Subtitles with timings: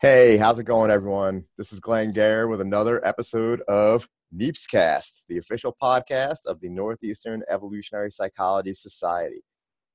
[0.00, 1.46] Hey, how's it going, everyone?
[1.56, 7.42] This is Glenn Geher with another episode of Neepscast, the official podcast of the Northeastern
[7.48, 9.42] Evolutionary Psychology Society.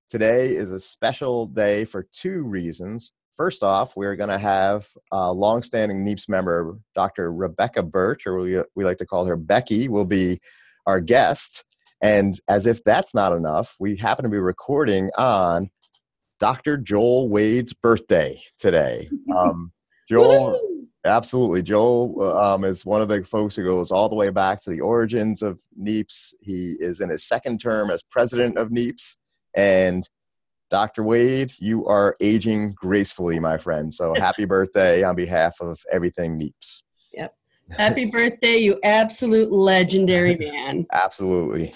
[0.09, 3.13] Today is a special day for two reasons.
[3.33, 7.31] First off, we're going to have a longstanding NEEPS member, Dr.
[7.31, 10.41] Rebecca Burch, or we, we like to call her Becky, will be
[10.85, 11.63] our guest.
[12.01, 15.69] And as if that's not enough, we happen to be recording on
[16.41, 16.75] Dr.
[16.75, 19.09] Joel Wade's birthday today.
[19.33, 19.71] Um,
[20.09, 20.59] Joel,
[21.05, 21.61] absolutely.
[21.61, 24.81] Joel um, is one of the folks who goes all the way back to the
[24.81, 26.35] origins of NEEPS.
[26.41, 29.17] He is in his second term as president of NEEPS.
[29.55, 30.07] And
[30.69, 31.03] Dr.
[31.03, 33.93] Wade, you are aging gracefully, my friend.
[33.93, 36.83] So happy birthday on behalf of everything NEEPS.
[37.13, 37.35] Yep.
[37.77, 40.85] Happy birthday, you absolute legendary man.
[40.91, 41.71] Absolutely.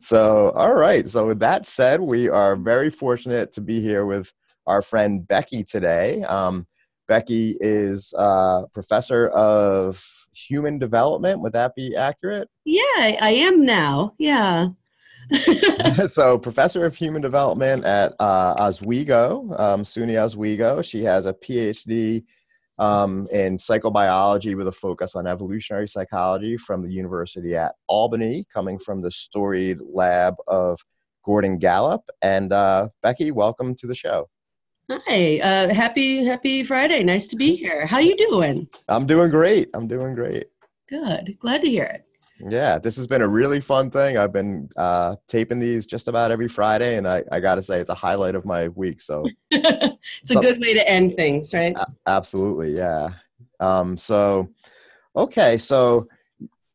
[0.00, 1.06] So, all right.
[1.06, 4.32] So, with that said, we are very fortunate to be here with
[4.66, 6.22] our friend Becky today.
[6.24, 6.66] Um,
[7.08, 11.40] Becky is a professor of human development.
[11.40, 12.48] Would that be accurate?
[12.64, 14.14] Yeah, I am now.
[14.18, 14.68] Yeah.
[16.06, 20.82] so, professor of human development at uh, Oswego, um, SUNY Oswego.
[20.82, 22.24] She has a PhD
[22.78, 28.78] um, in psychobiology with a focus on evolutionary psychology from the University at Albany, coming
[28.78, 30.78] from the storied lab of
[31.24, 32.02] Gordon Gallup.
[32.22, 34.28] And uh, Becky, welcome to the show.
[34.90, 37.02] Hi, uh, happy happy Friday.
[37.02, 37.86] Nice to be here.
[37.86, 38.66] How you doing?
[38.88, 39.68] I'm doing great.
[39.74, 40.46] I'm doing great.
[40.88, 41.36] Good.
[41.40, 42.04] Glad to hear it.
[42.40, 44.16] Yeah, this has been a really fun thing.
[44.16, 47.80] I've been uh, taping these just about every Friday, and I, I got to say,
[47.80, 49.02] it's a highlight of my week.
[49.02, 51.76] So it's a good way to end things, right?
[52.06, 53.08] absolutely, yeah.
[53.60, 54.48] Um, so,
[55.16, 56.08] okay, so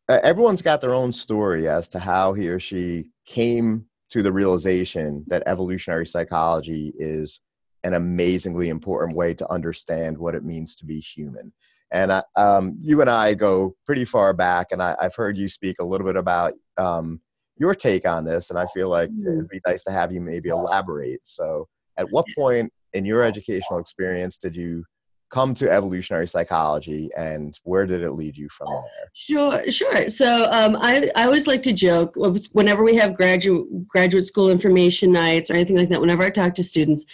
[0.09, 4.33] uh, everyone's got their own story as to how he or she came to the
[4.33, 7.41] realization that evolutionary psychology is
[7.83, 11.53] an amazingly important way to understand what it means to be human.
[11.91, 15.47] And I, um, you and I go pretty far back, and I, have heard you
[15.47, 17.21] speak a little bit about um,
[17.57, 19.27] your take on this, and I feel like mm-hmm.
[19.27, 21.21] it'd be nice to have you maybe elaborate.
[21.23, 21.67] So,
[21.97, 24.85] at what point in your educational experience did you
[25.33, 29.11] come to evolutionary psychology and where did it lead you from there?
[29.13, 30.07] sure sure.
[30.07, 32.15] So um, I, I always like to joke
[32.51, 36.55] whenever we have graduate graduate school information nights or anything like that whenever i talk
[36.55, 37.05] to students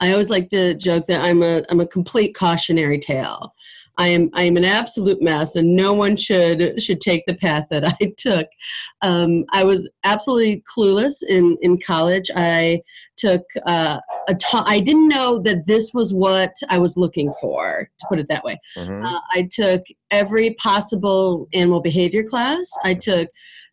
[0.00, 3.54] i always like to joke that i'm a i'm a complete cautionary tale
[3.98, 7.66] I am I am an absolute mess, and no one should should take the path
[7.70, 8.46] that I took.
[9.02, 12.30] Um, I was absolutely clueless in in college.
[12.34, 12.82] I
[13.16, 13.98] took uh,
[14.28, 17.90] a ta- I didn't know that this was what I was looking for.
[17.98, 19.04] To put it that way, mm-hmm.
[19.04, 22.70] uh, I took every possible animal behavior class.
[22.84, 23.28] I took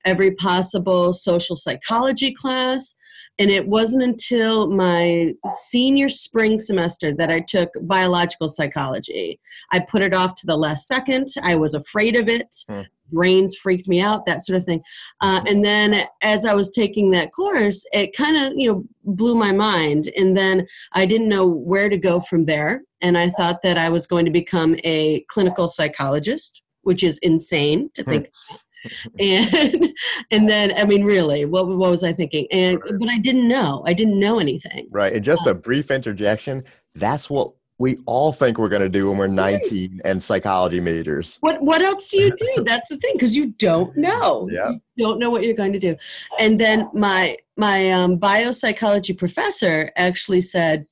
[0.06, 2.96] every possible social psychology class.
[3.38, 9.40] And it wasn't until my senior spring semester that I took biological psychology.
[9.72, 11.28] I put it off to the last second.
[11.44, 12.56] I was afraid of it.
[12.68, 12.81] Hmm.
[13.12, 14.81] Brains freaked me out, that sort of thing.
[15.22, 19.35] Uh, and then as I was taking that course, it kind of, you know, blew
[19.35, 20.09] my mind.
[20.18, 22.84] And then I didn't know where to go from there.
[23.01, 27.91] And I thought that I was going to become a clinical psychologist, which is insane
[27.94, 28.12] to hmm.
[29.19, 29.94] and
[30.31, 32.47] and then I mean, really, what what was I thinking?
[32.51, 33.84] And but I didn't know.
[33.85, 34.88] I didn't know anything.
[34.91, 35.13] Right.
[35.13, 36.63] And just a brief interjection.
[36.94, 41.38] That's what we all think we're going to do when we're 19 and psychology majors.
[41.41, 42.63] What what else do you do?
[42.63, 44.47] That's the thing because you don't know.
[44.50, 44.72] Yeah.
[44.95, 45.95] You don't know what you're going to do.
[46.40, 50.85] And then my my um, biopsychology professor actually said,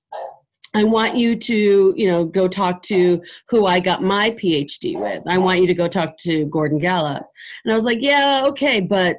[0.73, 5.21] I want you to, you know, go talk to who I got my PhD with.
[5.27, 7.23] I want you to go talk to Gordon Gallup.
[7.63, 9.17] And I was like, yeah, okay, but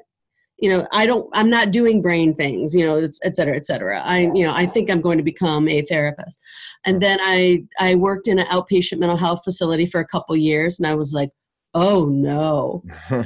[0.59, 4.01] you know, I don't, I'm not doing brain things, you know, et cetera, et cetera.
[4.01, 6.41] I, you know, I think I'm going to become a therapist.
[6.87, 10.79] And then I, I worked in an outpatient mental health facility for a couple years
[10.79, 11.31] and I was like,
[11.77, 12.85] oh no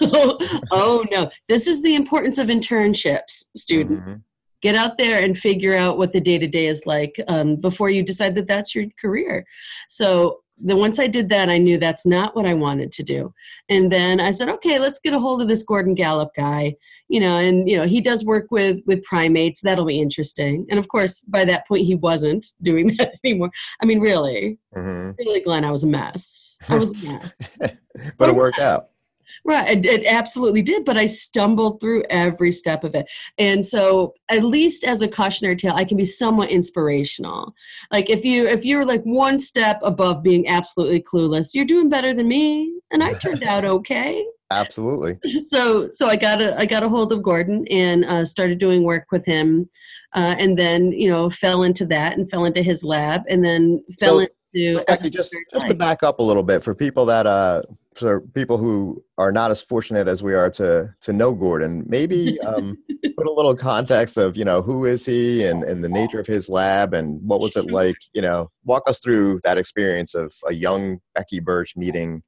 [0.70, 4.14] oh no this is the importance of internships student mm-hmm
[4.62, 7.90] get out there and figure out what the day to day is like um, before
[7.90, 9.46] you decide that that's your career.
[9.88, 13.32] So then once I did that, I knew that's not what I wanted to do.
[13.68, 16.76] And then I said, okay, let's get a hold of this Gordon Gallup guy,
[17.08, 19.60] you know, and you know he does work with with primates.
[19.60, 20.66] That'll be interesting.
[20.70, 23.50] And of course, by that point, he wasn't doing that anymore.
[23.80, 25.12] I mean, really, mm-hmm.
[25.18, 26.56] really, Glenn, I was a mess.
[26.68, 27.56] I was a mess.
[28.18, 28.88] but it worked out.
[29.44, 33.10] Right, it, it, absolutely did, but I stumbled through every step of it.
[33.38, 37.54] And so, at least as a cautionary tale, I can be somewhat inspirational.
[37.90, 42.12] Like if you if you're like one step above being absolutely clueless, you're doing better
[42.12, 44.24] than me, and I turned out okay.
[44.50, 45.18] Absolutely.
[45.50, 48.84] So so I got a I got a hold of Gordon and uh, started doing
[48.84, 49.68] work with him,
[50.14, 53.82] uh, and then you know fell into that and fell into his lab, and then
[53.98, 54.28] fell so, in.
[54.54, 57.62] To so Becky, just just to back up a little bit for people that uh
[57.94, 62.40] for people who are not as fortunate as we are to to know Gordon, maybe
[62.40, 62.78] um,
[63.16, 66.26] put a little context of you know who is he and and the nature of
[66.26, 67.96] his lab and what was it like.
[68.14, 72.22] You know, walk us through that experience of a young Becky Burch meeting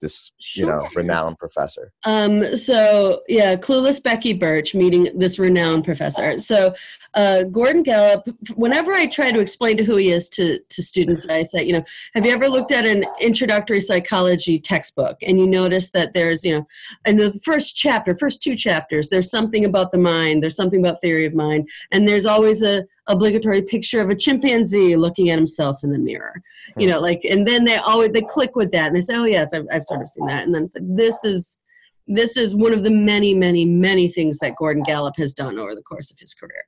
[0.00, 0.64] this sure.
[0.64, 1.92] you know renowned professor.
[2.04, 6.38] Um so yeah clueless becky burch meeting this renowned professor.
[6.38, 6.74] So
[7.14, 11.26] uh, gordon gallup whenever i try to explain to who he is to to students
[11.28, 11.82] i say you know
[12.14, 15.18] have you ever looked at an introductory psychology textbook?
[15.22, 16.66] And you notice that there's you know
[17.06, 21.00] in the first chapter first two chapters there's something about the mind there's something about
[21.00, 25.82] theory of mind and there's always a obligatory picture of a chimpanzee looking at himself
[25.82, 26.40] in the mirror
[26.76, 29.24] you know like and then they always they click with that and they say oh
[29.24, 30.44] yes i've, I've sort of seen that.
[30.44, 31.58] And then it's like this is
[32.06, 35.74] this is one of the many many many things that gordon gallup has done over
[35.74, 36.64] the course of his career.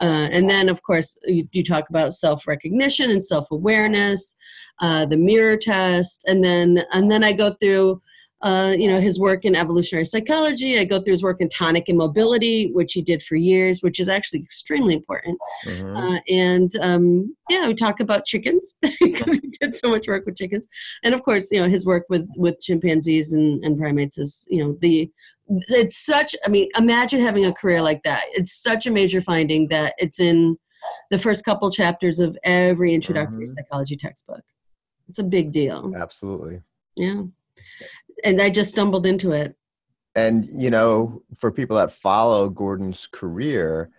[0.00, 4.36] Uh, and then of course you, you talk about self-recognition and self-awareness
[4.80, 8.00] uh, the mirror test and then and then i go through
[8.44, 10.78] uh, you know, his work in evolutionary psychology.
[10.78, 14.06] I go through his work in tonic immobility, which he did for years, which is
[14.06, 15.38] actually extremely important.
[15.64, 15.96] Mm-hmm.
[15.96, 20.36] Uh, and um, yeah, we talk about chickens because he did so much work with
[20.36, 20.68] chickens.
[21.02, 24.62] And of course, you know, his work with with chimpanzees and, and primates is, you
[24.62, 25.10] know, the
[25.68, 26.36] it's such.
[26.44, 28.24] I mean, imagine having a career like that.
[28.32, 30.58] It's such a major finding that it's in
[31.10, 33.52] the first couple chapters of every introductory mm-hmm.
[33.58, 34.42] psychology textbook.
[35.08, 35.94] It's a big deal.
[35.96, 36.60] Absolutely.
[36.94, 37.22] Yeah
[38.24, 39.54] and I just stumbled into it.
[40.16, 43.90] And you know, for people that follow Gordon's career,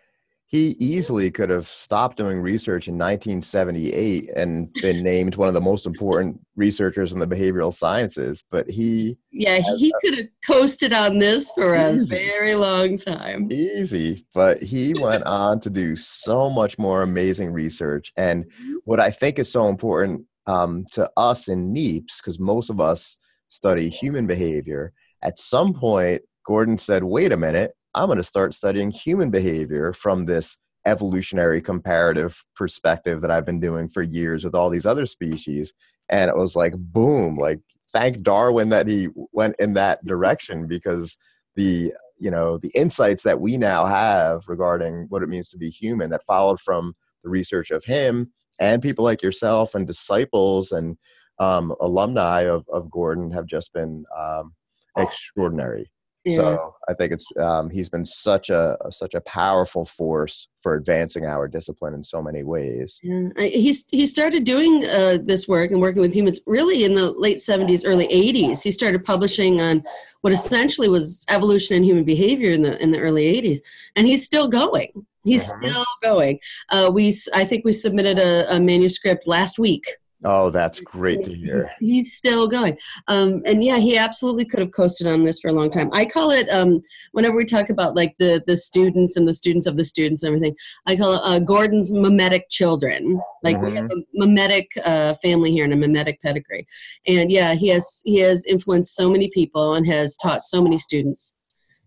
[0.48, 5.60] he easily could have stopped doing research in 1978 and been named one of the
[5.60, 8.46] most important researchers in the behavioral sciences.
[8.50, 12.98] But he, yeah, he a, could have coasted on this for easy, a very long
[12.98, 13.52] time.
[13.52, 18.14] Easy, but he went on to do so much more amazing research.
[18.16, 18.50] And
[18.86, 23.18] what I think is so important um, to us in NEEPS, because most of us
[23.56, 24.94] study human behavior.
[25.24, 29.94] At some point, Gordon said, wait a minute, I'm going to start studying human behavior
[29.94, 35.06] from this evolutionary comparative perspective that I've been doing for years with all these other
[35.06, 35.74] species.
[36.10, 37.62] And it was like, boom, like,
[37.92, 41.18] thank Darwin that he went in that direction because
[41.56, 45.70] the you know the insights that we now have regarding what it means to be
[45.70, 50.98] human that followed from the research of him and people like yourself and disciples and
[51.40, 54.54] um, alumni of, of Gordon have just been um,
[54.98, 55.92] extraordinary.
[56.24, 56.38] Yeah.
[56.38, 61.24] So I think it's um, he's been such a, such a powerful force for advancing
[61.28, 63.00] our discipline in so many ways.
[63.04, 63.30] Yeah.
[63.38, 67.42] He's he started doing uh, this work and working with humans really in the late
[67.42, 68.64] seventies, early eighties.
[68.64, 69.84] He started publishing on
[70.22, 73.62] what essentially was evolution and human behavior in the in the early eighties,
[73.96, 75.06] and he's still going.
[75.24, 75.60] He's uh-huh.
[75.62, 76.40] still going.
[76.72, 79.86] Uh, we I think we submitted a, a manuscript last week
[80.28, 81.72] Oh, that's great to hear.
[81.80, 82.78] He's still going.
[83.08, 85.92] Um, and yeah, he absolutely could have coasted on this for a long time.
[85.94, 86.82] I call it, um,
[87.12, 90.36] whenever we talk about like the, the students and the students of the students and
[90.36, 90.56] everything,
[90.88, 93.22] I call it uh, Gordon's mimetic children.
[93.44, 93.66] Like mm-hmm.
[93.66, 94.00] we have mm-hmm.
[94.00, 96.66] a mimetic uh, family here and a mimetic pedigree.
[97.08, 100.80] And yeah, he has, he has influenced so many people and has taught so many
[100.80, 101.36] students.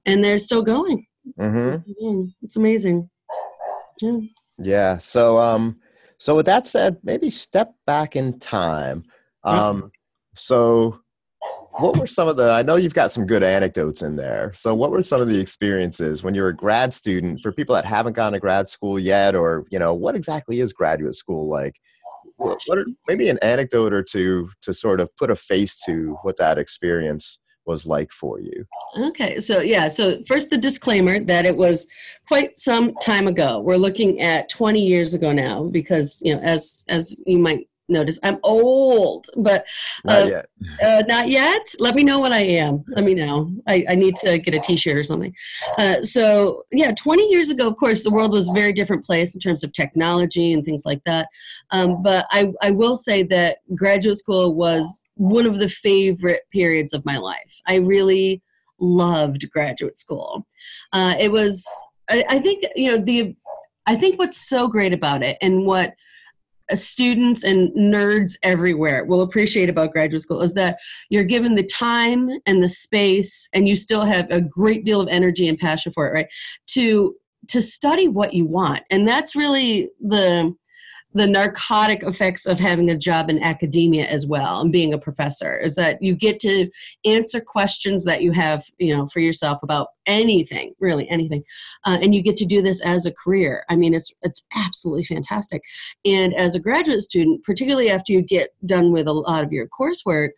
[0.06, 1.06] And they're still going.
[1.38, 2.24] Mm-hmm.
[2.42, 3.10] It's amazing.
[4.00, 4.20] Yeah.
[4.58, 4.98] Yeah.
[4.98, 5.80] So, um,
[6.18, 9.04] so with that said, maybe step back in time.
[9.44, 9.92] Um,
[10.34, 11.00] so
[11.78, 14.52] what were some of the i know you've got some good anecdotes in there.
[14.54, 17.76] So what were some of the experiences when you were a grad student for people
[17.76, 21.48] that haven't gone to grad school yet or you know what exactly is graduate school
[21.48, 21.76] like?
[22.36, 26.18] What, what are, maybe an anecdote or two to sort of put a face to
[26.22, 28.66] what that experience was like for you.
[28.96, 31.86] Okay, so yeah, so first the disclaimer that it was
[32.26, 33.60] quite some time ago.
[33.60, 38.18] We're looking at 20 years ago now because, you know, as as you might notice
[38.22, 39.64] I'm old, but
[40.06, 40.46] uh, not yet.
[40.82, 41.74] Uh, not yet.
[41.78, 42.84] Let me know when I am.
[42.88, 43.50] Let me know.
[43.66, 45.34] I, I need to get a T-shirt or something.
[45.76, 49.34] Uh, so yeah, 20 years ago, of course, the world was a very different place
[49.34, 51.28] in terms of technology and things like that.
[51.70, 56.92] Um, but I, I will say that graduate school was one of the favorite periods
[56.92, 57.60] of my life.
[57.66, 58.42] I really
[58.78, 60.46] loved graduate school.
[60.92, 61.66] Uh, it was.
[62.10, 63.36] I, I think you know the.
[63.86, 65.94] I think what's so great about it and what
[66.70, 70.78] Uh, students and nerds everywhere will appreciate about graduate school is that
[71.10, 75.08] you're given the time and the space and you still have a great deal of
[75.08, 76.28] energy and passion for it right?
[76.68, 77.14] To
[77.48, 78.82] to study what you want.
[78.90, 80.54] And that's really the
[81.14, 85.58] the narcotic effects of having a job in academia as well and being a professor
[85.58, 86.68] is that you get to
[87.06, 91.42] answer questions that you have you know for yourself about anything really anything
[91.86, 93.64] uh, and you get to do this as a career.
[93.68, 95.62] I mean it's it's absolutely fantastic.
[96.04, 99.66] And as a graduate student particularly after you get done with a lot of your
[99.68, 100.30] coursework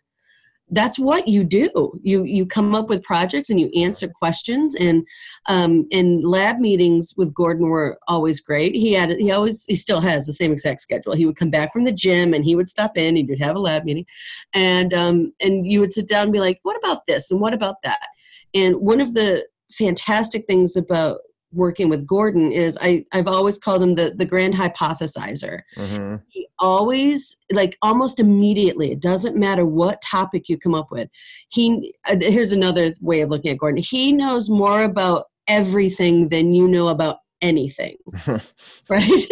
[0.71, 1.99] that's what you do.
[2.01, 5.05] You you come up with projects and you answer questions and
[5.47, 8.73] um and lab meetings with gordon were always great.
[8.73, 11.13] He had he always he still has the same exact schedule.
[11.13, 13.55] He would come back from the gym and he would stop in he would have
[13.55, 14.05] a lab meeting.
[14.53, 17.53] And um and you would sit down and be like what about this and what
[17.53, 18.07] about that?
[18.53, 21.19] And one of the fantastic things about
[21.53, 25.61] working with Gordon is I, I've always called him the, the grand hypothesizer.
[25.75, 26.15] Mm-hmm.
[26.61, 31.09] Always, like almost immediately, it doesn't matter what topic you come up with.
[31.49, 33.83] He, uh, here's another way of looking at Gordon.
[33.83, 37.95] He knows more about everything than you know about anything
[38.89, 39.25] right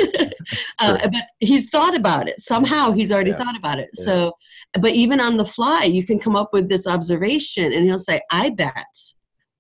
[0.79, 3.37] uh, but he's thought about it somehow he's already yeah.
[3.37, 4.03] thought about it yeah.
[4.03, 4.33] so
[4.81, 8.19] but even on the fly you can come up with this observation and he'll say
[8.31, 8.73] i bet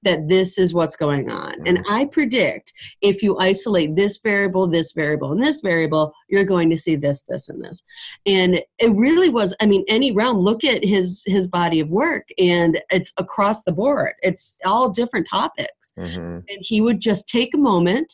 [0.03, 1.51] that this is what's going on.
[1.51, 1.67] Mm-hmm.
[1.67, 6.69] And I predict if you isolate this variable, this variable, and this variable, you're going
[6.69, 7.83] to see this, this, and this.
[8.25, 12.27] And it really was, I mean, any realm, look at his his body of work
[12.37, 14.13] and it's across the board.
[14.21, 15.93] It's all different topics.
[15.97, 16.19] Mm-hmm.
[16.19, 18.13] And he would just take a moment,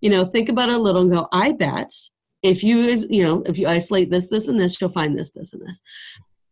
[0.00, 1.92] you know, think about it a little and go, I bet
[2.42, 5.52] if you you know, if you isolate this, this, and this, you'll find this, this,
[5.52, 5.80] and this.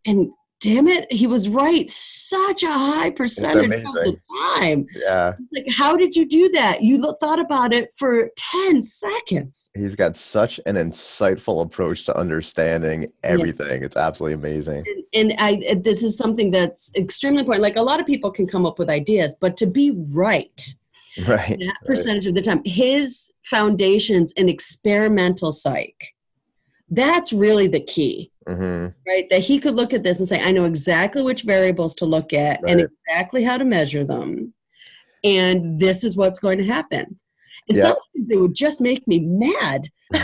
[0.06, 4.16] And damn it, he was right such a high percentage of the
[4.58, 4.86] time.
[4.94, 5.34] Yeah.
[5.52, 6.82] Like, how did you do that?
[6.82, 9.70] You thought about it for 10 seconds.
[9.74, 13.82] He's got such an insightful approach to understanding everything.
[13.82, 14.84] It's absolutely amazing.
[15.14, 17.62] And, and I, uh, this is something that's extremely important.
[17.62, 20.74] Like, a lot of people can come up with ideas, but to be right,
[21.26, 22.30] right that percentage right.
[22.30, 26.14] of the time, his foundations in experimental psych
[26.90, 29.10] that's really the key mm-hmm.
[29.10, 32.04] right that he could look at this and say i know exactly which variables to
[32.04, 32.72] look at right.
[32.72, 34.52] and exactly how to measure them
[35.24, 37.18] and this is what's going to happen
[37.68, 37.86] and yep.
[37.86, 39.86] sometimes it would just make me mad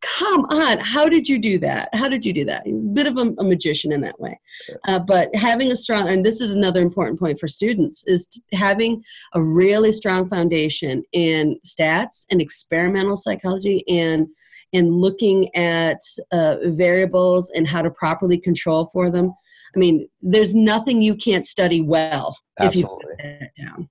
[0.00, 3.06] come on how did you do that how did you do that he's a bit
[3.06, 4.38] of a, a magician in that way
[4.86, 9.02] uh, but having a strong and this is another important point for students is having
[9.34, 14.26] a really strong foundation in stats and experimental psychology and
[14.74, 15.98] and looking at
[16.32, 19.32] uh, variables and how to properly control for them.
[19.74, 22.80] I mean, there's nothing you can't study well Absolutely.
[22.80, 23.88] if you put that down.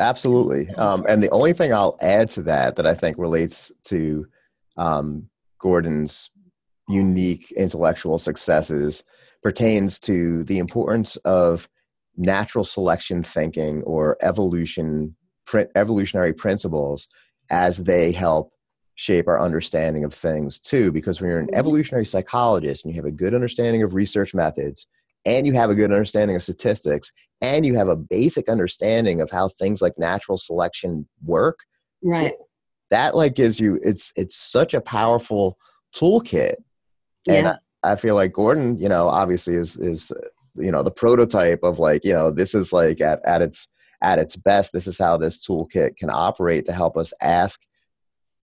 [0.00, 0.68] Absolutely.
[0.76, 4.26] Um, and the only thing I'll add to that that I think relates to
[4.76, 6.30] um, Gordon's
[6.88, 9.04] unique intellectual successes
[9.42, 11.68] pertains to the importance of
[12.16, 15.16] natural selection thinking or evolution
[15.74, 17.08] evolutionary principles
[17.50, 18.52] as they help
[19.00, 21.58] shape our understanding of things too because when you're an mm-hmm.
[21.58, 24.86] evolutionary psychologist and you have a good understanding of research methods
[25.24, 29.30] and you have a good understanding of statistics and you have a basic understanding of
[29.30, 31.60] how things like natural selection work
[32.04, 32.34] right
[32.90, 35.56] that like gives you it's it's such a powerful
[35.96, 36.56] toolkit
[37.26, 37.56] and yeah.
[37.82, 40.12] I, I feel like gordon you know obviously is is
[40.56, 43.66] you know the prototype of like you know this is like at, at its
[44.02, 47.62] at its best this is how this toolkit can operate to help us ask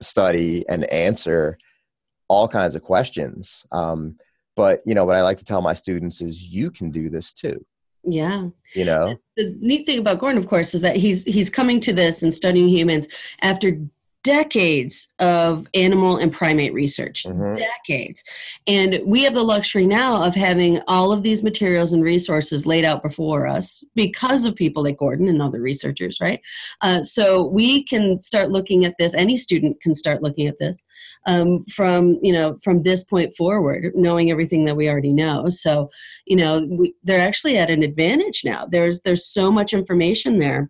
[0.01, 1.58] study and answer
[2.27, 3.66] all kinds of questions.
[3.72, 4.18] Um,
[4.56, 7.32] but you know what I like to tell my students is you can do this
[7.32, 7.63] too.
[8.04, 8.48] Yeah.
[8.74, 9.18] You know.
[9.36, 12.34] The neat thing about Gordon, of course, is that he's he's coming to this and
[12.34, 13.08] studying humans
[13.42, 13.80] after
[14.27, 17.55] decades of animal and primate research mm-hmm.
[17.55, 18.22] decades.
[18.67, 22.84] And we have the luxury now of having all of these materials and resources laid
[22.84, 26.41] out before us because of people like gordon and other researchers right?
[26.81, 30.77] Uh, so we can start looking at this any student can start looking at this
[31.25, 35.48] um, from you know from this point forward knowing everything that we already know.
[35.48, 35.89] So
[36.25, 38.65] you know we, they're actually at an advantage now.
[38.65, 40.69] There's there's so much information there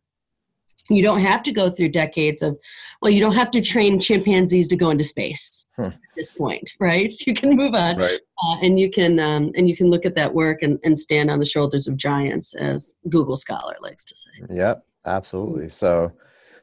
[0.89, 2.57] you don't have to go through decades of
[3.01, 5.85] well you don't have to train chimpanzees to go into space huh.
[5.85, 7.13] at this point right?
[7.27, 7.97] You can move on.
[7.97, 8.19] Right.
[8.43, 11.29] uh, and you can um, and you can look at that work and, and stand
[11.29, 14.55] on the shoulders of giants as google scholar likes to say.
[14.55, 15.69] Yep absolutely.
[15.69, 16.11] So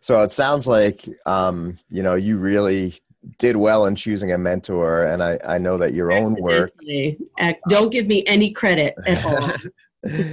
[0.00, 2.94] so it sounds like um, you know you really
[3.38, 6.72] did well in choosing a mentor and i, I know that your own work
[7.70, 9.50] don't give me any credit at all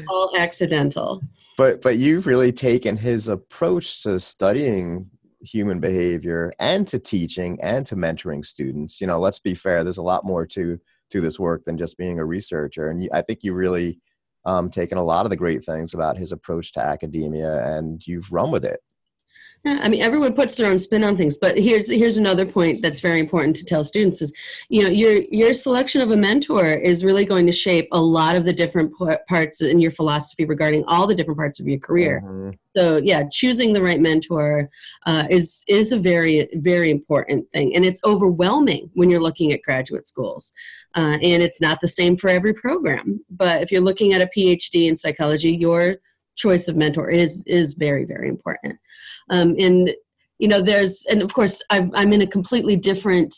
[0.10, 1.22] all accidental.
[1.58, 5.10] But but you've really taken his approach to studying
[5.44, 9.01] human behavior and to teaching and to mentoring students.
[9.01, 10.80] You know let's be fair there's a lot more to
[11.12, 12.90] to this work than just being a researcher.
[12.90, 14.00] And you, i think you really
[14.44, 18.32] um, taken a lot of the great things about his approach to academia and you've
[18.32, 18.80] run with it
[19.63, 22.82] Yeah, I mean, everyone puts their own spin on things, but here's here's another point
[22.82, 24.34] that's very important to tell students is,
[24.70, 28.36] you know, your your selection of a mentor is really going to shape a lot
[28.36, 28.91] of the different
[29.27, 32.24] parts in your philosophy regarding all the different parts of your career.
[32.25, 32.50] Mm-hmm.
[32.75, 34.68] So, yeah, choosing the right mentor
[35.06, 39.62] uh, is is a very very important thing, and it's overwhelming when you're looking at
[39.62, 40.53] graduate schools,
[40.96, 43.24] uh, and it's not the same for every program.
[43.30, 45.98] But if you're looking at a PhD in psychology, your
[46.36, 48.78] choice of mentor is is very very important.
[49.30, 49.94] Um, and
[50.40, 53.36] you know there's and of course I'm, I'm in a completely different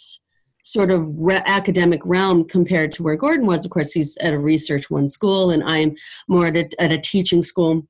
[0.64, 3.66] sort of re- academic realm compared to where gordon was.
[3.66, 5.96] Of course he's at a research one school and i'm
[6.30, 7.86] more at a, at a teaching school.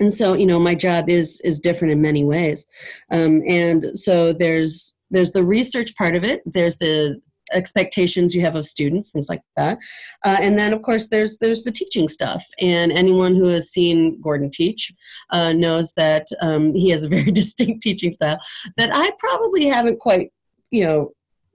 [0.00, 2.66] And so you know my job is is different in many ways.
[3.10, 6.42] Um, and so there's there's the research part of it.
[6.46, 7.20] There's the
[7.52, 9.78] expectations you have of students, things like that.
[10.24, 12.44] Uh, and then, of course, there's there's the teaching stuff.
[12.60, 14.92] And anyone who has seen Gordon teach
[15.30, 18.38] uh, knows that um, he has a very distinct teaching style
[18.76, 20.32] that I probably haven't quite,
[20.70, 21.12] you know,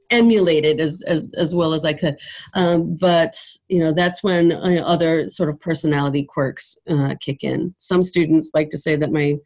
[0.09, 2.17] emulated as as as well as I could.
[2.53, 3.35] Um, but
[3.67, 7.73] you know, that's when uh, other sort of personality quirks uh, kick in.
[7.77, 9.37] Some students like to say that my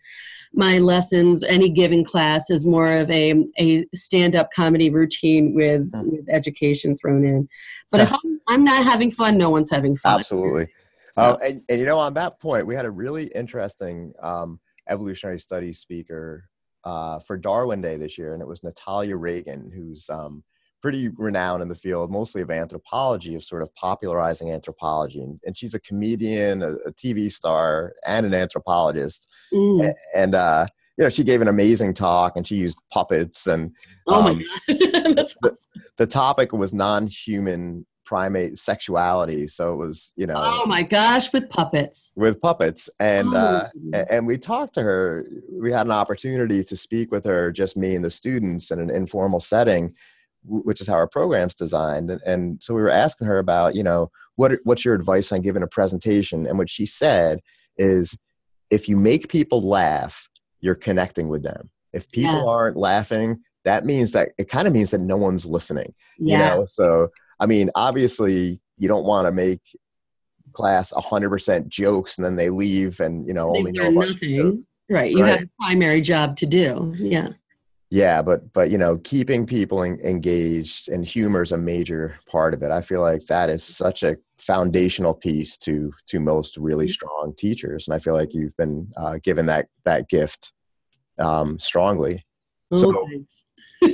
[0.53, 5.91] my lessons, any given class, is more of a, a stand up comedy routine with,
[5.93, 6.11] mm.
[6.11, 7.47] with education thrown in.
[7.89, 10.19] But if I'm, I'm, not having fun, no one's having fun.
[10.19, 10.67] Absolutely.
[11.15, 15.39] Uh, and, and, you know, on that point, we had a really interesting um, evolutionary
[15.39, 16.49] studies speaker
[16.83, 20.43] uh, for Darwin Day this year, and it was Natalia Reagan, who's um,
[20.81, 25.21] pretty renowned in the field, mostly of anthropology, of sort of popularizing anthropology.
[25.21, 29.27] And, and she's a comedian, a, a, TV star, and an anthropologist.
[29.53, 29.85] Mm.
[29.85, 30.65] And, and uh,
[30.97, 33.47] you know, she gave an amazing talk, and she used puppets.
[33.47, 33.75] And
[34.07, 35.55] oh um, my god, That's the,
[35.97, 41.49] the topic was non-human primate sexuality so it was you know oh my gosh with
[41.49, 43.61] puppets with puppets and oh.
[43.93, 47.77] uh and we talked to her we had an opportunity to speak with her just
[47.77, 49.89] me and the students in an informal setting
[50.43, 52.09] which is how our program's designed.
[52.09, 55.41] And, and, so we were asking her about, you know, what what's your advice on
[55.41, 56.47] giving a presentation?
[56.47, 57.39] And what she said
[57.77, 58.17] is,
[58.69, 60.29] if you make people laugh,
[60.59, 61.69] you're connecting with them.
[61.93, 62.45] If people yeah.
[62.47, 65.93] aren't laughing, that means that it kind of means that no one's listening.
[66.17, 66.53] Yeah.
[66.53, 69.61] You know, so I mean, obviously, you don't want to make
[70.53, 74.63] class 100% jokes and then they leave and you know they only know nothing.
[74.89, 75.11] Right.
[75.11, 75.31] You right?
[75.31, 76.93] have a primary job to do.
[76.97, 77.29] Yeah
[77.91, 82.53] yeah but but you know keeping people en- engaged and humor is a major part
[82.53, 82.71] of it.
[82.71, 86.91] I feel like that is such a foundational piece to to most really mm-hmm.
[86.91, 90.51] strong teachers and i feel like you've been uh, given that that gift
[91.19, 92.25] um, strongly.
[92.73, 92.89] So,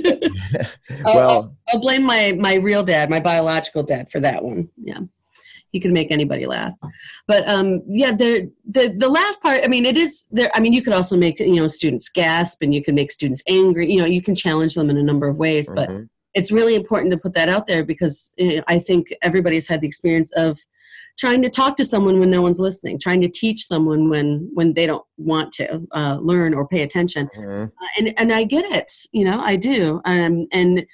[1.04, 4.68] well I'll, I'll blame my my real dad my biological dad for that one.
[4.76, 5.00] Yeah
[5.70, 6.72] he can make anybody laugh.
[7.26, 9.60] But um, yeah, the the the laugh part.
[9.64, 10.50] I mean, it is there.
[10.54, 13.42] I mean, you could also make you know students gasp, and you can make students
[13.48, 13.90] angry.
[13.90, 15.70] You know, you can challenge them in a number of ways.
[15.70, 15.96] Mm-hmm.
[15.96, 19.68] But it's really important to put that out there because you know, I think everybody's
[19.68, 20.58] had the experience of
[21.18, 24.72] trying to talk to someone when no one's listening trying to teach someone when when
[24.72, 27.64] they don't want to uh, learn or pay attention mm-hmm.
[27.64, 30.86] uh, and and i get it you know i do um, and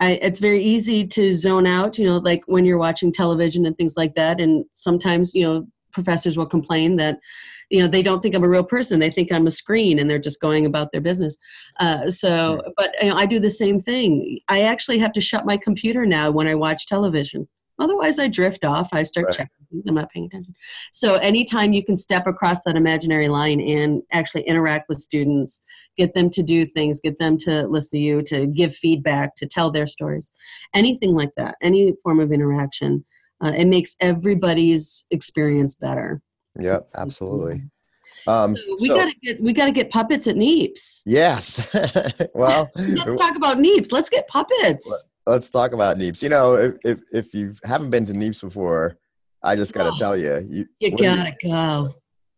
[0.00, 3.76] I, it's very easy to zone out, you know, like when you're watching television and
[3.76, 4.40] things like that.
[4.40, 7.18] And sometimes, you know, professors will complain that,
[7.68, 8.98] you know, they don't think I'm a real person.
[8.98, 11.36] They think I'm a screen and they're just going about their business.
[11.78, 14.40] Uh, so, but you know, I do the same thing.
[14.48, 17.46] I actually have to shut my computer now when I watch television.
[17.80, 18.90] Otherwise, I drift off.
[18.92, 19.34] I start right.
[19.34, 19.84] checking things.
[19.88, 20.54] I'm not paying attention.
[20.92, 25.62] So, anytime you can step across that imaginary line and actually interact with students,
[25.96, 29.46] get them to do things, get them to listen to you, to give feedback, to
[29.46, 30.30] tell their stories,
[30.74, 33.04] anything like that, any form of interaction,
[33.42, 36.20] uh, it makes everybody's experience better.
[36.58, 37.64] Yep, absolutely.
[38.26, 41.00] Um, so we so, gotta get we gotta get puppets at Neeps.
[41.06, 41.74] Yes.
[42.34, 43.90] well, let's talk about Neeps.
[43.90, 46.22] Let's get puppets let's talk about Neeps.
[46.22, 48.98] You know, if if, if you haven't been to Neeps before,
[49.42, 51.94] I just got to oh, tell you, you, you gotta you, go.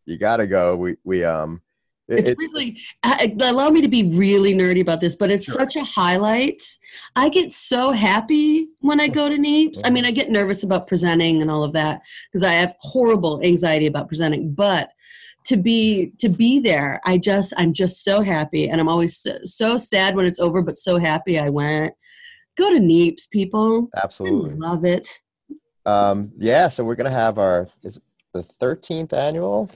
[0.07, 0.77] You gotta go.
[0.77, 1.63] We we um.
[2.09, 2.77] It, it's really
[3.41, 5.55] allow me to be really nerdy about this, but it's sure.
[5.55, 6.63] such a highlight.
[7.17, 9.79] I get so happy when I go to Neeps.
[9.79, 9.87] Mm-hmm.
[9.87, 13.41] I mean, I get nervous about presenting and all of that because I have horrible
[13.43, 14.91] anxiety about presenting, but
[15.45, 19.39] to be to be there i just i'm just so happy and i'm always so,
[19.45, 21.93] so sad when it's over but so happy i went
[22.57, 23.89] go to Neeps, people.
[24.03, 24.53] Absolutely.
[24.53, 25.21] I love it.
[25.85, 27.99] Um, yeah, so we're gonna have our is
[28.33, 29.71] the thirteenth annual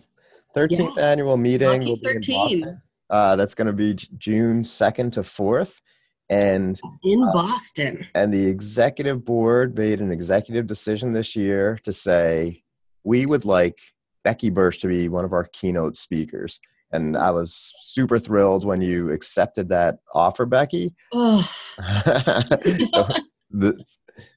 [0.55, 1.11] thirteenth yeah.
[1.11, 2.83] annual meeting will be in Boston.
[3.11, 5.81] Uh, that's gonna be June second to fourth.
[6.29, 8.07] And in uh, Boston.
[8.15, 12.65] And the executive board made an executive decision this year to say
[13.05, 13.79] we would like
[14.25, 16.59] Becky Burch to be one of our keynote speakers.
[16.97, 20.95] And I was super thrilled when you accepted that offer, Becky.
[21.13, 21.49] Oh,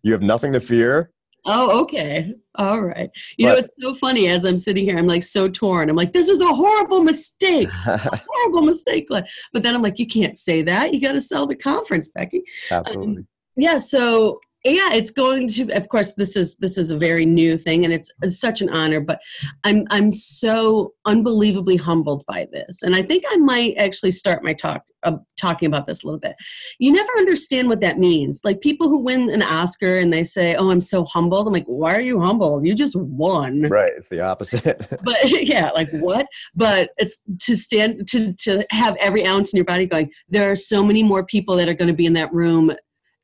[0.03, 1.11] you have nothing to fear.
[1.45, 2.33] oh, okay.
[2.55, 3.09] All right.
[3.37, 5.89] You know, it's so funny as I'm sitting here, I'm like so torn.
[5.89, 7.69] I'm like, this was a horrible mistake.
[7.85, 9.07] Horrible mistake.
[9.09, 10.93] But then I'm like, you can't say that.
[10.93, 12.43] You got to sell the conference, Becky.
[12.71, 13.25] Um, Absolutely.
[13.55, 17.57] yeah so yeah it's going to of course this is this is a very new
[17.57, 19.21] thing and it's, it's such an honor but
[19.63, 22.83] i'm i'm so unbelievably humbled by this.
[22.83, 26.19] And i think i might actually start my talk uh, talking about this a little
[26.19, 26.35] bit.
[26.77, 28.41] You never understand what that means.
[28.43, 31.65] Like people who win an oscar and they say oh i'm so humbled i'm like
[31.65, 32.65] why are you humbled?
[32.65, 33.63] You just won.
[33.63, 33.91] Right.
[33.95, 34.85] It's the opposite.
[35.03, 36.27] but yeah like what?
[36.55, 40.55] But it's to stand to to have every ounce in your body going there are
[40.55, 42.71] so many more people that are going to be in that room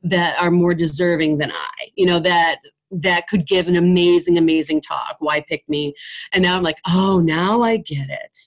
[0.06, 2.58] that are more deserving than i you know that
[2.92, 5.94] that could give an amazing amazing talk why pick me?
[6.34, 8.38] And now i'm like oh now i get it.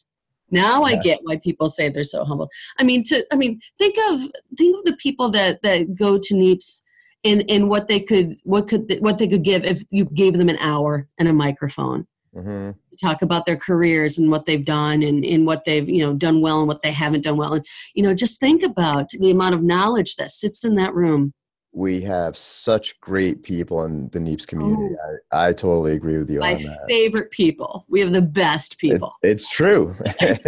[0.50, 2.48] Now i get why people say they're so humble.
[2.78, 4.20] I mean to i mean think of
[4.56, 6.82] think of the people that that go to neeps
[7.24, 10.48] and and what they could what could what they could give if you gave them
[10.48, 12.06] an hour and a microphone.
[12.34, 16.14] Hmm talk about their careers and what they've done and, and what they've you know
[16.14, 17.54] done well and what they haven't done well.
[17.54, 21.32] And you know just think about the amount of knowledge that sits in that room
[21.78, 24.96] We have such great people in the NEEPS community.
[25.30, 26.40] I, I totally agree with you Oh.
[26.40, 26.80] my on that.
[26.88, 29.94] favorite people we have the best It- people it's true.
[30.06, 30.42] i It's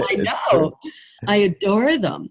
[0.50, 0.60] true.
[0.60, 0.72] know
[1.28, 2.30] i adore them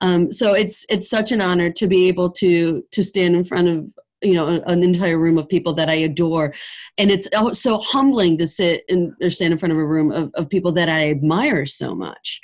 [0.00, 3.66] um, so it's it's such an honor to be able to to stand in front
[3.68, 3.76] of
[4.22, 6.52] you know an, entire room of people that i adore
[6.98, 10.12] and it's oh, so humbling to sit and or stand in front of a room
[10.12, 12.40] of, of people that i admire so much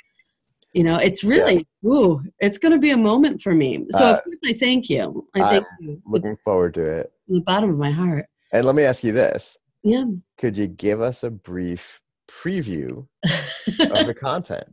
[0.73, 4.11] you know it's really ooh it's going to be a moment for me so Uh,
[4.13, 7.11] of course i thank you i thank you Looking forward to it.
[7.27, 9.57] the bottom of my heart And let me ask you this.
[9.83, 10.05] yeah
[10.37, 14.67] Could you give us a brief preview of the content?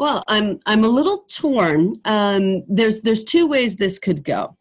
[0.00, 1.94] Well, I'm I'm a little torn.
[2.04, 4.56] Um, there's there's two ways this could go.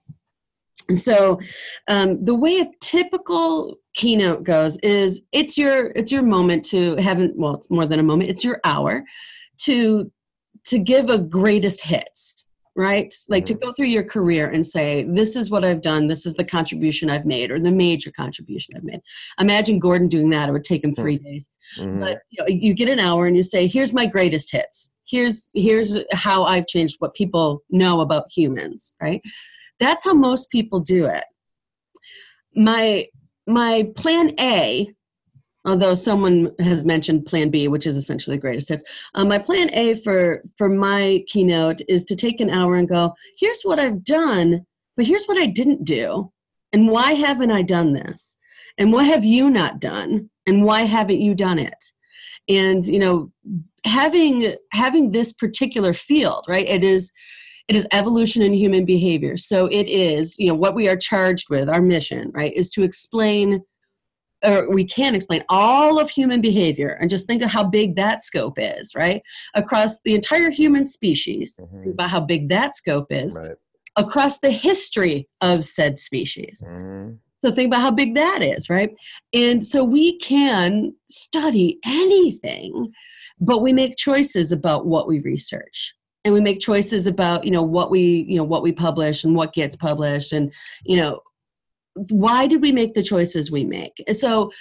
[0.93, 1.39] So,
[1.87, 7.19] um, the way a typical keynote goes is it's your it's your moment to have
[7.19, 9.03] an, well it's more than a moment it's your hour
[9.65, 10.11] to
[10.65, 12.43] to give a greatest hits
[12.75, 13.13] right?
[13.29, 16.07] Like to go through your career and say this is what i've done.
[16.07, 19.01] This is the contribution i've made or the major contribution i've made.
[19.39, 21.49] Imagine gordon doing that it would take him three days.
[21.77, 21.99] Mhm.
[21.99, 24.95] but you, know, you get an hour and you say here's my greatest hits.
[25.05, 29.21] Here's here's how i've changed what people know about humans right?
[29.79, 31.25] That's how most people do it.
[32.55, 33.07] My
[33.45, 34.89] my plan a
[35.65, 38.83] although someone has mentioned plan b which is essentially the greatest hits.
[39.15, 43.13] Uh, my plan a for for my keynote is to take an hour and go
[43.37, 46.31] here's what i've done but here's what i didn't do.
[46.71, 48.37] And why haven't i done this?
[48.77, 50.29] And what have you not done?
[50.47, 51.85] And why haven't you done it?
[52.49, 53.31] And you know
[53.85, 57.11] having having this particular field right it is
[57.67, 59.37] it is evolution in human behavior.
[59.37, 62.83] So it is you know what we are charged with our mission right is to
[62.83, 63.63] explain
[64.43, 68.21] or we can explain all of human behavior and just think of how big that
[68.21, 69.21] scope is right
[69.55, 71.83] across the entire human species Mhm.
[71.83, 73.55] think about how big that scope is Right.
[73.95, 77.19] across the history of said species Mhm.
[77.43, 78.91] so think about how big that is, right?
[79.33, 82.91] And so we can study anything,
[83.39, 85.93] but we make choices about what we research.
[86.23, 89.35] And we make choices about, you know, what we, you know, what we publish and
[89.35, 90.53] what gets published and,
[90.85, 91.19] you know,
[91.95, 94.03] why did we make the choices we make?
[94.13, 94.51] So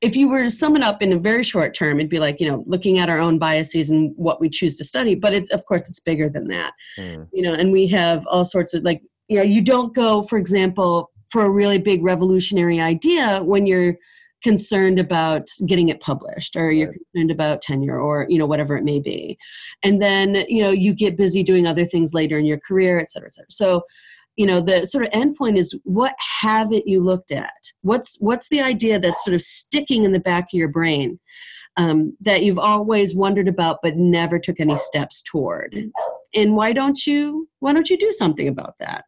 [0.00, 2.40] if you were to sum it up in a very short term, it'd be like,
[2.40, 5.14] you know, looking at our own biases and what we choose to study.
[5.14, 7.28] But it's of course it's bigger than that Mm.
[7.32, 10.36] you know and we have all sorts of like you know you don't go for
[10.36, 13.96] example for a really big revolutionary idea when you're
[14.42, 16.98] concerned about getting it published or you're Right.
[17.14, 19.38] concerned about tenure or you know whatever it may be
[19.82, 23.10] and then you know you get busy doing other things later in your career et
[23.10, 23.82] cetera et cetera so
[24.36, 27.52] you know the sort of end point is what haven't you looked at?
[27.82, 31.18] What's what's the idea that's sort of sticking in the back of your brain
[31.76, 35.76] um, that you've always wondered about but never took any steps toward?
[36.34, 39.04] And why don't you why don't you do something about that?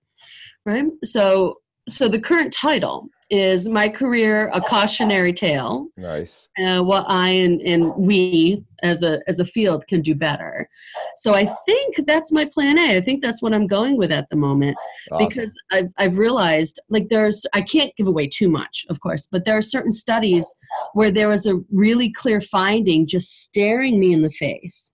[0.66, 0.86] Right?
[1.04, 1.58] So
[1.88, 5.88] so the current title is my career a cautionary tale.
[5.96, 6.48] Nice.
[6.64, 10.68] uh, what i and, and we as a as a field can do better.
[11.16, 12.96] So i think that's my plan a.
[12.96, 14.76] I think that's what i'm going with at the moment
[15.10, 15.26] Awesome.
[15.28, 19.44] because I've, I've realized like there's i can't give away too much of course but
[19.44, 20.46] there are certain studies
[20.92, 24.92] where there was a really clear finding just staring me in the face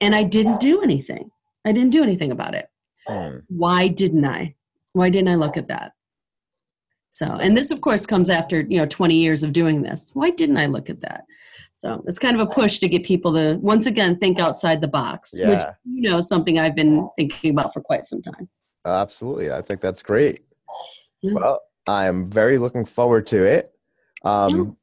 [0.00, 1.30] and i didn't do anything.
[1.64, 2.66] I didn't do anything about it.
[3.08, 3.38] Hmm.
[3.48, 4.54] why didn't i?
[4.92, 5.92] Why didn't i look at that
[7.10, 10.10] So, and this, of course, comes after you know 20 years of doing this.
[10.14, 11.24] Why didn't I look at that?
[11.72, 14.88] So it's kind of a push to get people to once again think outside the
[14.88, 15.48] box, Yeah.
[15.48, 18.48] which you know is something I've been thinking about for quite some time.
[18.84, 19.52] Absolutely.
[19.52, 20.42] I think that's great.
[21.22, 21.32] Yeah.
[21.34, 23.72] Well, I'm very looking forward to it.
[24.24, 24.76] Um,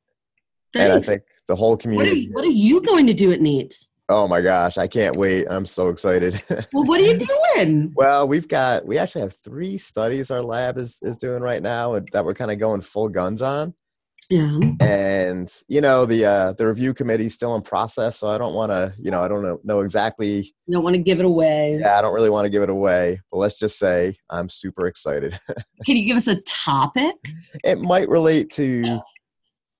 [0.74, 2.20] and I think the whole what are, community.
[2.22, 3.88] you, what are you going to do at NEEPS?
[4.10, 5.48] Oh my gosh, I can't wait.
[5.50, 6.42] I'm so excited.
[6.74, 7.94] Well, what are you doing?
[7.96, 12.00] well, we've got, we actually have three studies our lab is, is doing right now
[12.12, 13.74] that we're kind of going full guns on.
[14.30, 14.58] Yeah.
[14.80, 18.18] And, you know, the, uh, the review committee is still in process.
[18.18, 20.52] So I don't want to, you know, I don't know, know exactly.
[20.66, 21.78] You don't want to give it away.
[21.80, 24.88] Yeah, I don't really want to give it away, but let's just say I'm super
[24.88, 25.38] excited.
[25.86, 27.16] Can you give us a topic?
[27.64, 29.00] it might relate to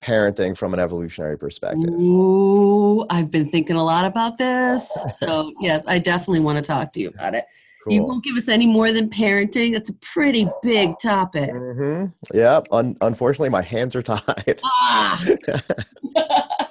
[0.02, 1.90] parenting from an evolutionary perspective.
[1.90, 4.92] Ooh, I've been thinking a lot about this.
[5.12, 7.46] So, yes, I definitely want to talk to you about it.
[7.88, 9.72] You won't give us any more than parenting.
[9.74, 11.52] That's a pretty big topic.
[11.52, 12.68] hmm Yep.
[12.72, 14.60] Un- unfortunately, my hands are tied.
[14.66, 15.24] Ah!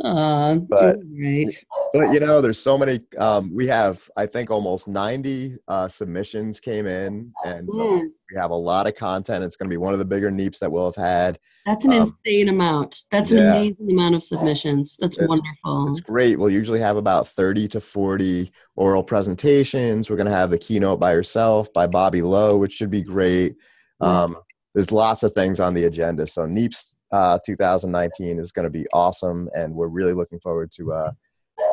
[0.00, 1.46] But- right.
[1.94, 3.00] But you know, there's so many.
[3.18, 8.50] Um, we have, I think, almost 90 uh, submissions came in, and so we have
[8.50, 9.42] a lot of content.
[9.44, 11.38] It's going to be one of the bigger neeps that we'll have had.
[11.64, 13.04] that's an Um, insane amount.
[13.10, 13.54] That's an yeah.
[13.54, 14.96] amazing amount of submissions.
[15.00, 15.90] That's It's- wonderful.
[15.90, 16.38] It's great.
[16.38, 20.10] We'll usually have about 30 to 40 oral presentations.
[20.10, 23.56] We're going to have the keynote by herself by Bobbi Low, which should be great.
[24.00, 24.36] Um,
[24.74, 26.26] there's lots of things on the agenda.
[26.26, 30.92] So NEEPS uh, 2019 is going to be awesome, and we're really looking forward to,
[30.92, 31.12] uh,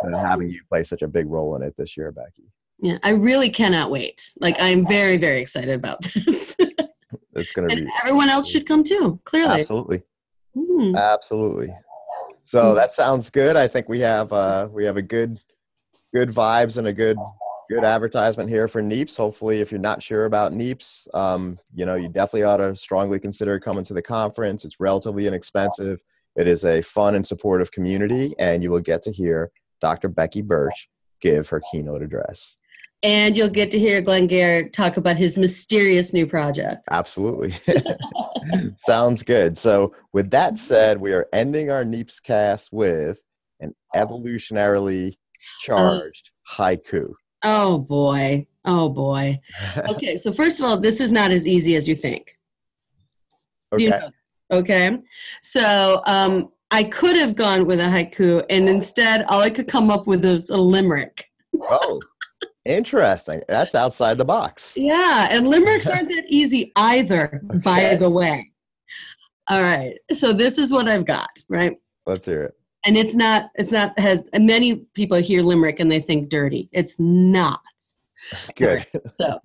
[0.03, 2.51] to having you play such a big role in it this year, Becky.
[2.79, 4.31] Yeah, I really cannot wait.
[4.39, 6.55] Like, I'm very, very excited about this.
[7.37, 9.59] It's going to be everyone else should come too, clearly.
[9.59, 10.03] absolutely,
[10.55, 10.95] Mm.
[10.95, 11.67] absolutely.
[12.45, 13.57] So that sounds good.
[13.57, 15.39] I think we have uh, we have a good
[16.13, 17.17] good vibes and a good
[17.69, 19.17] good advertisement here for NEEPS.
[19.17, 23.19] Hopefully, if you're not sure about NEEPS, um, you know you definitely ought to strongly
[23.19, 24.63] consider coming to the conference.
[24.63, 25.99] It's relatively inexpensive.
[26.37, 29.51] It is a fun and supportive community, and you will get to hear
[29.85, 30.09] Dr.
[30.09, 30.89] Becky Burch
[31.21, 32.57] give her keynote address.
[33.03, 36.87] And you'll get to hear Glenn Geher talk about his mysterious new project.
[36.89, 37.51] Absolutely.
[38.77, 39.59] Sounds good.
[39.59, 43.21] So, with that said, we are ending our NEEPS cast with
[43.59, 45.13] an evolutionarily
[45.59, 47.13] charged haiku.
[47.43, 48.47] Oh boy.
[48.65, 49.39] Oh boy.
[49.87, 52.39] Okay, so first of all, this is not as easy as you think.
[53.77, 53.99] You okay.
[53.99, 54.97] know, okay.
[55.43, 59.89] So um, I could have gone with a haiku, and instead, all I could come
[59.89, 61.23] up with was a limerick.
[61.63, 62.01] Oh,
[62.65, 63.41] interesting.
[63.47, 64.75] That's outside the box.
[64.75, 68.51] Yeah, and limericks aren't that easy either, by the way.
[69.49, 69.95] All right.
[70.11, 71.77] So this is what I've got, right?
[72.05, 72.55] Let's hear it.
[72.85, 76.67] And it's not, it's not, has many people hear limerick and they think dirty.
[76.73, 77.61] It's not.
[78.57, 78.85] Good.
[79.21, 79.39] So,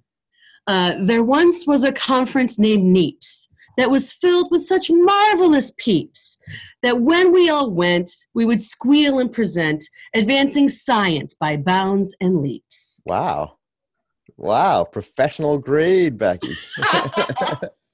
[0.66, 3.49] uh, there once was a conference named NEEPS
[3.80, 6.38] that was filled with such marvelous peeps
[6.82, 9.82] that when we all went, we would squeal and present,
[10.14, 13.00] advancing science by bounds and leaps.
[13.06, 13.56] Wow.
[14.36, 14.84] Wow.
[14.84, 16.54] Professional grade, Becky.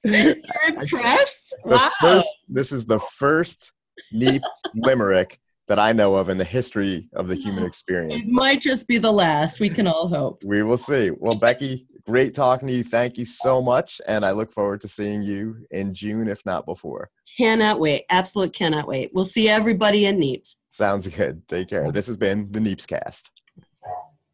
[0.03, 0.35] You're
[0.67, 1.55] impressed?
[1.63, 1.89] Wow.
[2.01, 3.71] first, this is the first
[4.13, 8.27] NEEPS limerick that I know of in the history of the human experience.
[8.27, 9.61] It might just be the last.
[9.61, 10.43] We can all hope.
[10.43, 11.11] We will see.
[11.11, 12.83] Well, Becky, great talking to you.
[12.83, 14.01] Thank you uh, so much.
[14.07, 17.09] And I look forward to seeing you in June, if not before.
[17.37, 18.05] Cannot wait.
[18.09, 19.11] Absolute cannot wait.
[19.13, 20.55] We'll see everybody in NEEPS.
[20.69, 21.47] Sounds good.
[21.47, 21.91] Take care.
[21.91, 23.31] This has been the NEEPS cast.